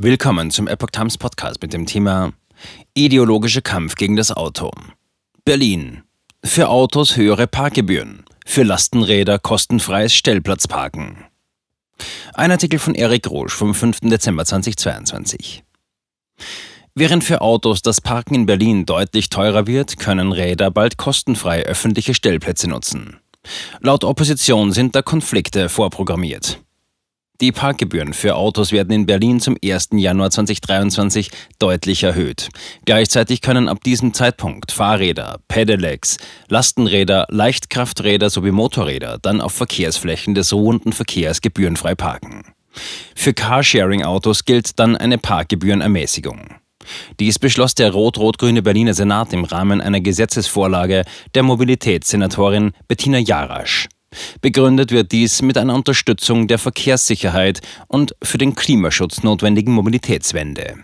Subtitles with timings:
[0.00, 2.32] Willkommen zum Epoch Times Podcast mit dem Thema
[2.94, 4.70] Ideologischer Kampf gegen das Auto.
[5.44, 6.04] Berlin.
[6.44, 8.24] Für Autos höhere Parkgebühren.
[8.46, 11.24] Für Lastenräder kostenfreies Stellplatzparken.
[12.32, 14.02] Ein Artikel von Eric Roche vom 5.
[14.02, 15.64] Dezember 2022.
[16.94, 22.14] Während für Autos das Parken in Berlin deutlich teurer wird, können Räder bald kostenfrei öffentliche
[22.14, 23.18] Stellplätze nutzen.
[23.80, 26.60] Laut Opposition sind da Konflikte vorprogrammiert.
[27.40, 29.90] Die Parkgebühren für Autos werden in Berlin zum 1.
[29.92, 31.30] Januar 2023
[31.60, 32.48] deutlich erhöht.
[32.84, 36.16] Gleichzeitig können ab diesem Zeitpunkt Fahrräder, Pedelecs,
[36.48, 42.42] Lastenräder, Leichtkrafträder sowie Motorräder dann auf Verkehrsflächen des ruhenden Verkehrs gebührenfrei parken.
[43.14, 46.56] Für Carsharing-Autos gilt dann eine Parkgebührenermäßigung.
[47.20, 53.88] Dies beschloss der rot-rot-grüne Berliner Senat im Rahmen einer Gesetzesvorlage der Mobilitätssenatorin Bettina Jarasch.
[54.40, 60.76] Begründet wird dies mit einer Unterstützung der Verkehrssicherheit und für den Klimaschutz notwendigen Mobilitätswende.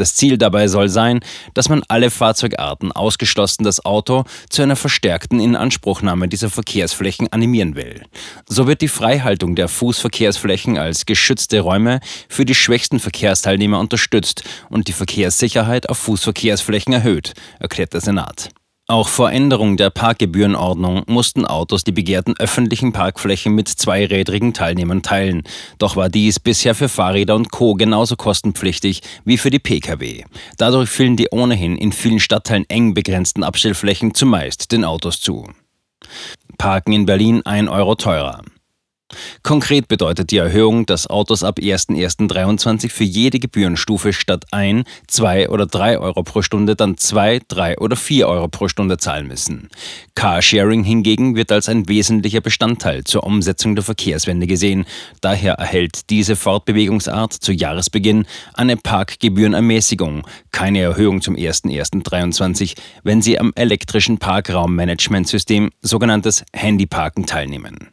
[0.00, 1.20] Das Ziel dabei soll sein,
[1.52, 8.06] dass man alle Fahrzeugarten, ausgeschlossen das Auto, zu einer verstärkten Inanspruchnahme dieser Verkehrsflächen animieren will.
[8.48, 12.00] So wird die Freihaltung der Fußverkehrsflächen als geschützte Räume
[12.30, 18.48] für die schwächsten Verkehrsteilnehmer unterstützt und die Verkehrssicherheit auf Fußverkehrsflächen erhöht, erklärt der Senat.
[18.90, 25.44] Auch vor Änderung der Parkgebührenordnung mussten Autos die begehrten öffentlichen Parkflächen mit zweirädrigen Teilnehmern teilen.
[25.78, 27.74] Doch war dies bisher für Fahrräder und Co.
[27.74, 30.24] genauso kostenpflichtig wie für die Pkw.
[30.58, 35.48] Dadurch fielen die ohnehin in vielen Stadtteilen eng begrenzten Abstellflächen zumeist den Autos zu.
[36.58, 38.42] Parken in Berlin 1 Euro teurer.
[39.42, 45.66] Konkret bedeutet die Erhöhung, dass Autos ab 01.01.2023 für jede Gebührenstufe statt 1, 2 oder
[45.66, 49.68] 3 Euro pro Stunde dann 2, 3 oder 4 Euro pro Stunde zahlen müssen.
[50.14, 54.84] Carsharing hingegen wird als ein wesentlicher Bestandteil zur Umsetzung der Verkehrswende gesehen.
[55.20, 63.52] Daher erhält diese Fortbewegungsart zu Jahresbeginn eine Parkgebührenermäßigung, keine Erhöhung zum 01.01.2023, wenn sie am
[63.54, 67.90] elektrischen Parkraummanagementsystem, sogenanntes Handyparken, teilnehmen.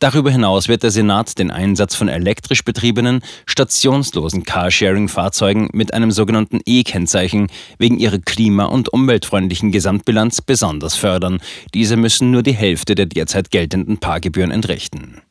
[0.00, 6.60] Darüber hinaus wird der Senat den Einsatz von elektrisch betriebenen, stationslosen Carsharing-Fahrzeugen mit einem sogenannten
[6.66, 7.48] E-Kennzeichen
[7.78, 11.40] wegen ihrer klima- und umweltfreundlichen Gesamtbilanz besonders fördern.
[11.72, 15.22] Diese müssen nur die Hälfte der derzeit geltenden Parkgebühren entrichten.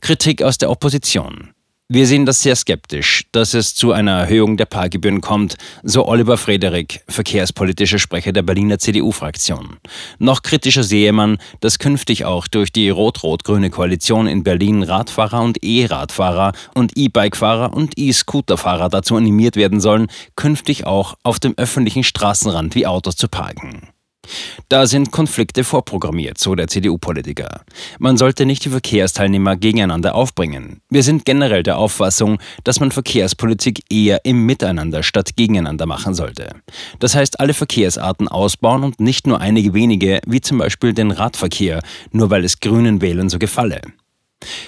[0.00, 1.50] Kritik aus der Opposition.
[1.94, 6.38] Wir sehen das sehr skeptisch, dass es zu einer Erhöhung der Parkgebühren kommt, so Oliver
[6.38, 9.76] Frederik, verkehrspolitischer Sprecher der Berliner CDU-Fraktion.
[10.18, 15.62] Noch kritischer sehe man, dass künftig auch durch die rot-rot-grüne Koalition in Berlin Radfahrer und
[15.62, 22.74] E-Radfahrer und E-Bike-Fahrer und E-Scooter-Fahrer dazu animiert werden sollen, künftig auch auf dem öffentlichen Straßenrand
[22.74, 23.91] wie Autos zu parken.
[24.68, 27.62] Da sind Konflikte vorprogrammiert, so der CDU-Politiker.
[27.98, 30.80] Man sollte nicht die Verkehrsteilnehmer gegeneinander aufbringen.
[30.88, 36.54] Wir sind generell der Auffassung, dass man Verkehrspolitik eher im Miteinander statt gegeneinander machen sollte.
[37.00, 41.82] Das heißt, alle Verkehrsarten ausbauen und nicht nur einige wenige, wie zum Beispiel den Radverkehr,
[42.10, 43.82] nur weil es grünen Wählern so gefalle.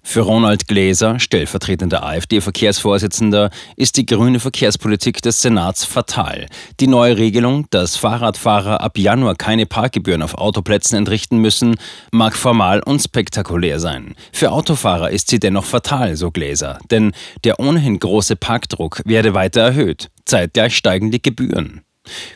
[0.02, 6.46] Für Ronald Gläser, stellvertretender AfD-Verkehrsvorsitzender, ist die grüne Verkehrspolitik des Senats fatal.
[6.80, 11.76] Die neue Regelung, dass Fahrradfahrer ab Januar keine Parkgebühren auf Autoplätzen entrichten müssen,
[12.10, 14.14] mag formal und spektakulär sein.
[14.32, 17.12] Für Autofahrer ist sie dennoch fatal, so Gläser, denn
[17.44, 20.10] der ohnehin große Parkdruck werde weiter erhöht.
[20.24, 21.83] Zeitgleich steigen die Gebühren.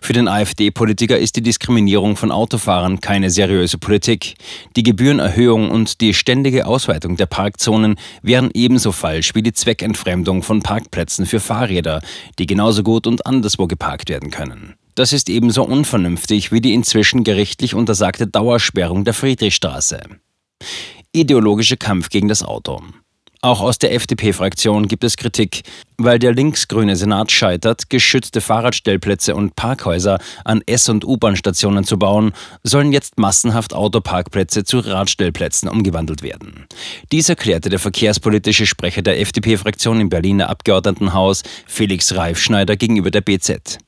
[0.01, 4.35] Für den AfD-Politiker ist die Diskriminierung von Autofahrern keine seriöse Politik.
[4.77, 10.63] Die Gebührenerhöhung und die ständige Ausweitung der Parkzonen wären ebenso falsch wie die Zweckentfremdung von
[10.63, 12.01] Parkplätzen für Fahrräder,
[12.39, 14.75] die genauso gut und anderswo geparkt werden können.
[14.95, 20.01] Das ist ebenso unvernünftig wie die inzwischen gerichtlich untersagte Dauersperrung der Friedrichstraße.
[21.13, 22.83] Ideologischer Kampf gegen das Auto.
[23.41, 25.63] Auch aus der FDP-Fraktion gibt es Kritik,
[25.99, 32.33] weil der linksgrüne Senat scheitert, geschützte Fahrradstellplätze und Parkhäuser an S- und U-Bahn-Stationen zu bauen,
[32.63, 36.67] sollen jetzt massenhaft Autoparkplätze zu Radstellplätzen umgewandelt werden.
[37.11, 43.79] Dies erklärte der verkehrspolitische Sprecher der FDP-Fraktion im Berliner Abgeordnetenhaus, Felix Reifschneider, gegenüber der BZ.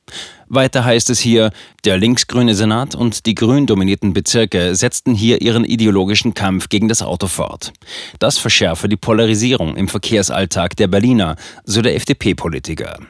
[0.53, 1.53] Weiter heißt es hier,
[1.85, 7.03] der linksgrüne Senat und die grün dominierten Bezirke setzten hier ihren ideologischen Kampf gegen das
[7.03, 7.73] Auto fort.
[8.19, 13.01] Das verschärfe die Polarisierung im Verkehrsalltag der Berliner, so der FDP-Politiker.